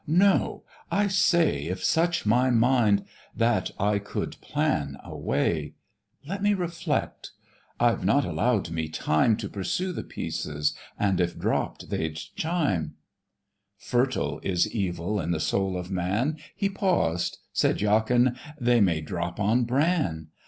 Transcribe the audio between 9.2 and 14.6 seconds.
To purse the pieces, and if dropp'd they'd chime:" Fertile